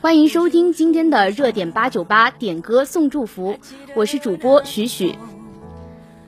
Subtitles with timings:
[0.00, 3.56] 欢迎收听今天的热点八九八点歌送祝福，
[3.94, 5.14] 我是主播许许。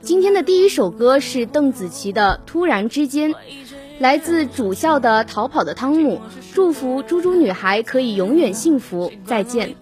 [0.00, 3.32] 今天的第一首歌是邓紫棋的《突然之间》，
[3.98, 6.20] 来自主校的逃跑的汤姆，
[6.54, 9.74] 祝福猪猪女孩可以永远幸福，再见。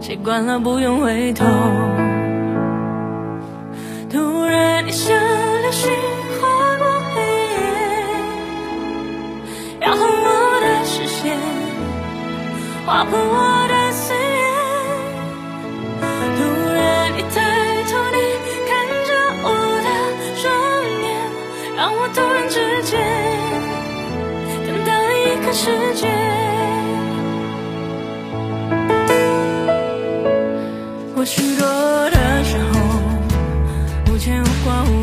[0.00, 1.44] 习惯了不用回头，
[4.08, 4.92] 突然你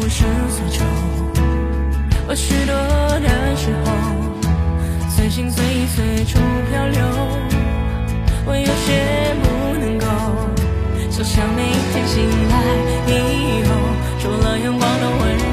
[0.09, 0.83] 挂，无事所求。
[2.27, 2.73] 我许多
[3.19, 3.87] 的时候，
[5.07, 6.39] 随心随意，随处
[6.71, 6.99] 漂流。
[8.45, 9.45] 我有些不
[9.79, 10.05] 能够，
[11.11, 11.61] 想象每
[11.93, 12.53] 天醒来
[13.07, 13.11] 以
[13.67, 13.69] 后，
[14.19, 15.43] 除了阳光的温柔，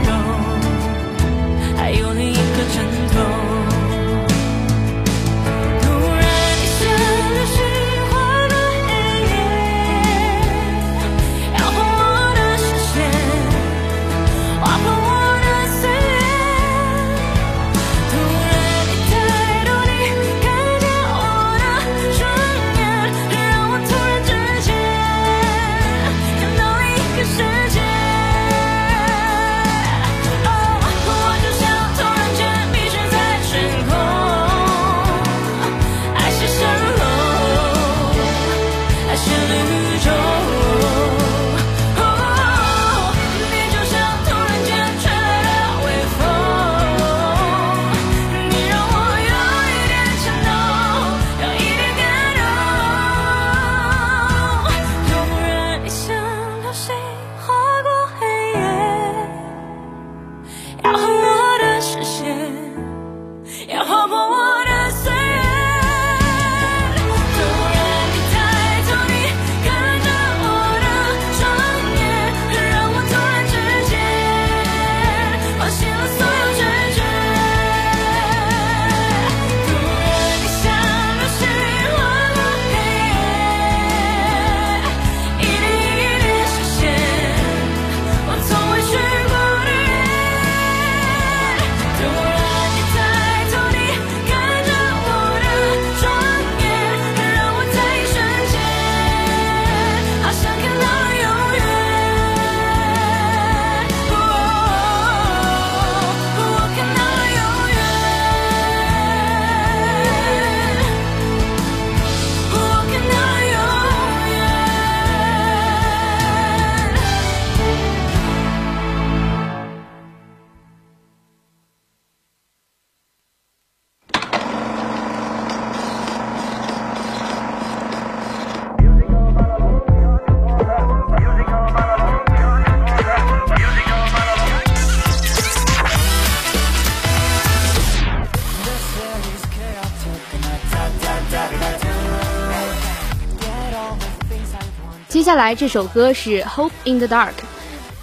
[145.26, 147.30] 下来这首歌是《Hope in the Dark》，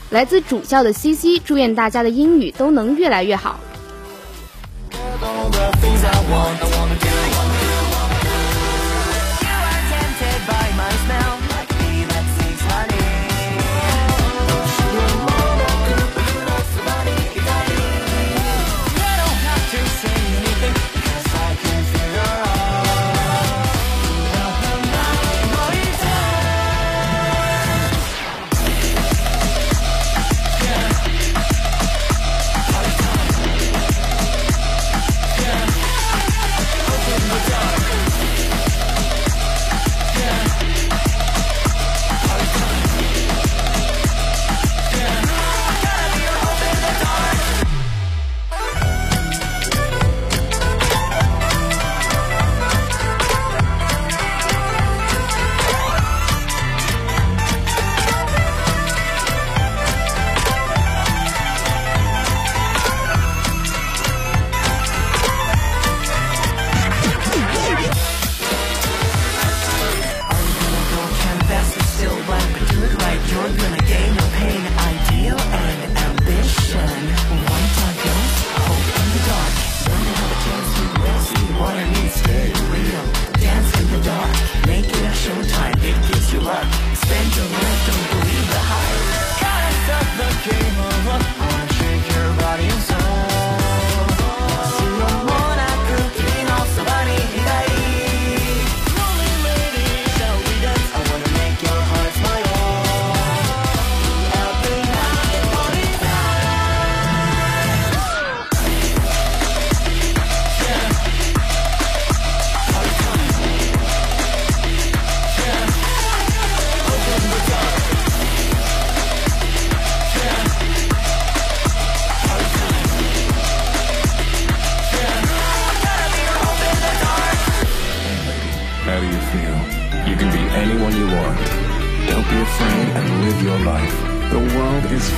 [0.10, 3.58] 来自主教的 CC，祝愿大家的英语都能越来越好。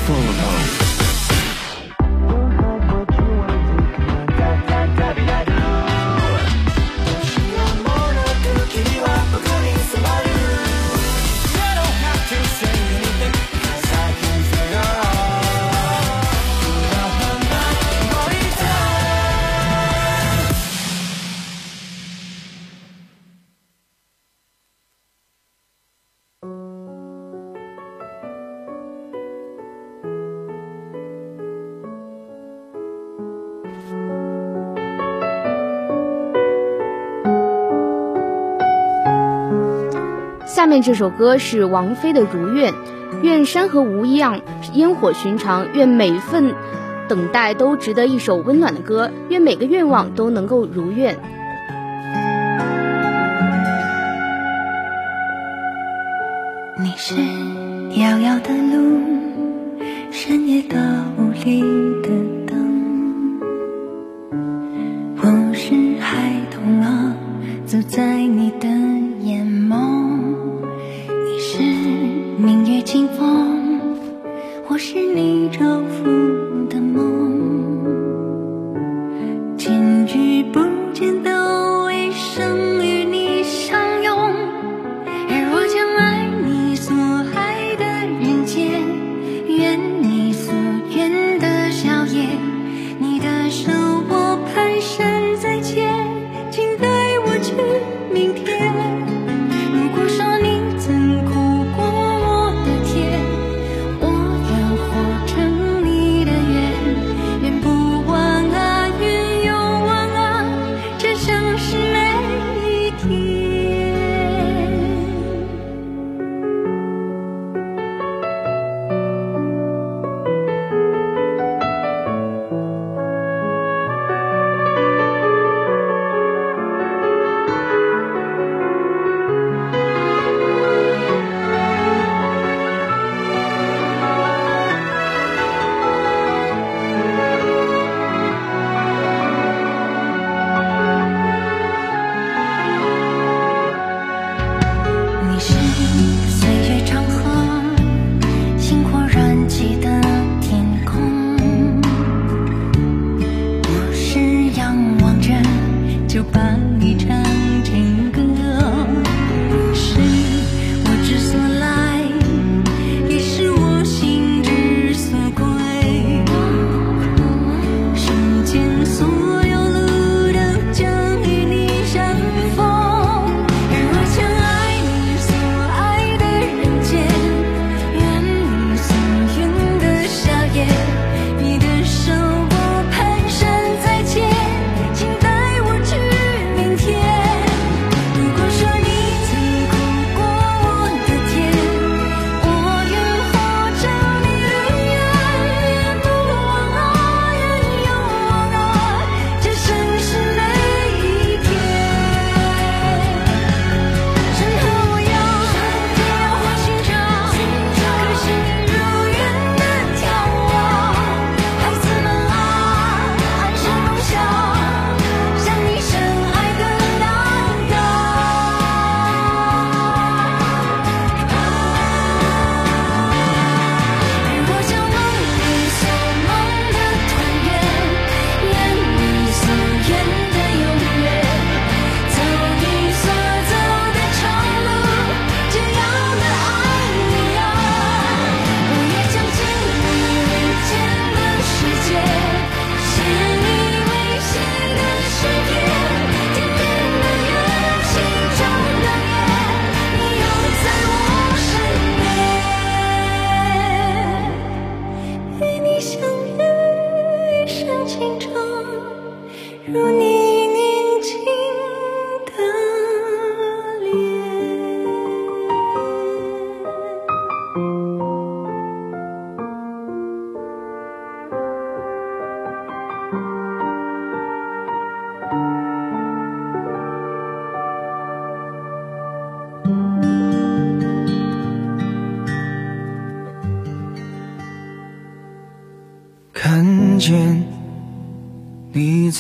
[0.06, 0.85] full of hope.
[40.46, 42.72] 下面这首歌是王菲的《如愿》，
[43.24, 44.42] 愿山河无恙，
[44.74, 46.54] 烟火寻常，愿每一份
[47.08, 51.18] 等待都值得一首温暖的歌，愿每个愿望都能够如愿。
[56.78, 57.16] 你是
[58.00, 59.00] 遥遥的路，
[60.12, 60.78] 深夜的
[61.18, 61.62] 雾里
[62.04, 62.10] 的
[62.46, 63.40] 灯。
[65.18, 67.16] 我是孩童啊，
[67.66, 68.15] 走在。
[93.50, 93.95] 手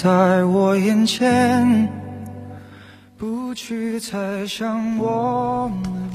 [0.06, 1.90] 在我眼前
[3.18, 6.12] 不去猜想我们。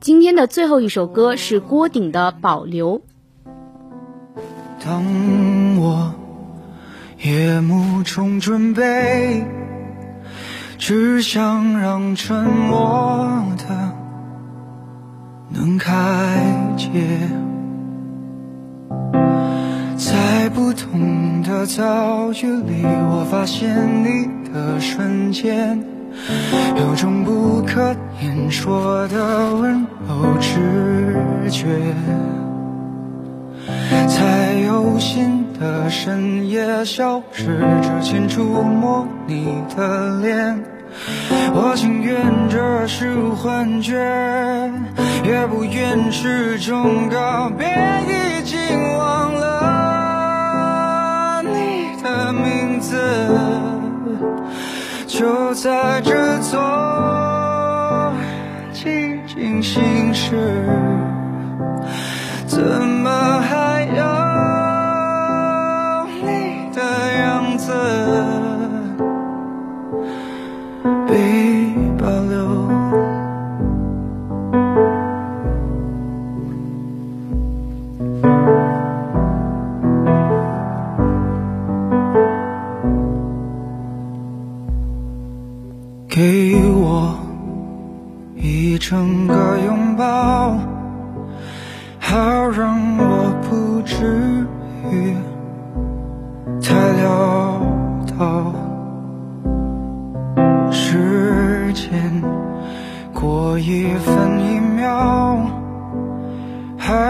[0.00, 3.00] 今天的最后一首歌是郭顶的保留。
[4.84, 6.12] 当我
[7.22, 9.44] 夜幕中准备
[10.76, 13.92] 只想让沉默的
[15.50, 16.88] 能开解。
[19.96, 23.74] 在不同的遭遇里，我发现
[24.04, 25.82] 你的瞬间，
[26.76, 31.64] 有种不可言说的温柔直觉。
[34.06, 37.46] 在有心的深夜消失
[37.80, 40.62] 之前触摸你的脸，
[41.54, 42.14] 我情愿
[42.50, 43.94] 这是幻觉，
[45.24, 47.66] 也不愿是种告别。
[48.06, 48.58] 已经
[48.98, 49.34] 忘
[55.48, 56.60] 就在这座
[58.70, 60.36] 寂静心事。
[62.46, 63.57] 怎么还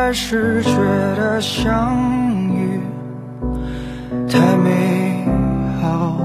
[0.08, 0.70] 还是觉
[1.18, 1.94] 得相
[2.48, 2.80] 遇
[4.26, 5.22] 太美
[5.82, 6.16] 好。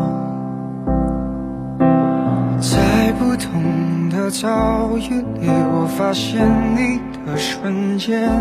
[2.62, 8.32] 在不同的遭遇里，我发现你的瞬间，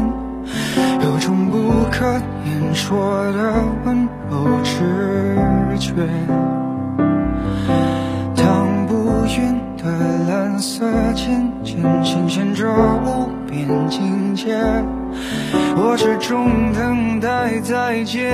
[1.02, 2.06] 有种不可
[2.44, 3.52] 言说的
[3.84, 5.36] 温柔直
[5.76, 5.92] 觉。
[11.14, 12.68] 渐渐显现着
[13.04, 14.56] 无边境界，
[15.76, 18.32] 我始终等待再见，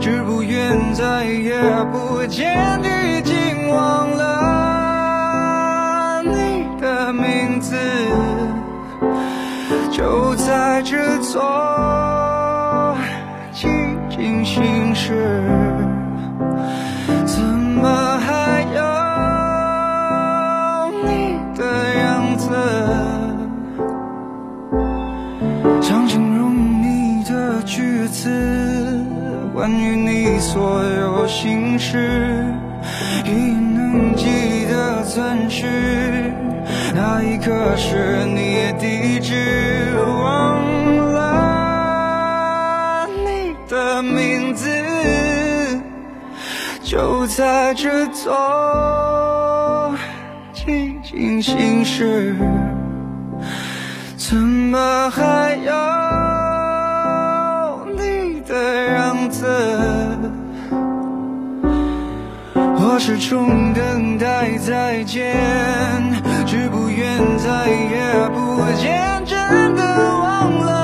[0.00, 1.60] 只不愿再也
[1.92, 5.32] 不见，已经忘了
[6.24, 7.76] 你的名字，
[9.90, 12.96] 就在这座
[13.52, 13.68] 寂
[14.08, 15.77] 静心事。
[31.28, 32.42] 心事，
[33.24, 36.32] 已能记得暂时
[36.94, 40.64] 哪一刻是你地址，忘
[41.12, 44.70] 了你的名字。
[46.82, 49.94] 就在这座
[50.54, 52.34] 寂静心事，
[54.16, 55.70] 怎么还有
[57.94, 58.54] 你的
[58.94, 59.44] 样子？
[62.98, 65.32] 始终等待再见，
[66.44, 69.82] 只不愿再也不见，真的
[70.20, 70.77] 忘了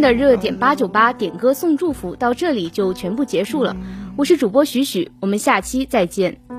[0.00, 3.76] 的热点八九八点歌送祝福到这里就全部结束了。
[4.16, 6.49] 我是主播许许，我们下期再见。